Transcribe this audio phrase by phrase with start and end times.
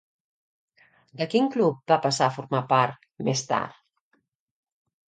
[1.21, 3.79] De quin club va passar a formar part, més tard?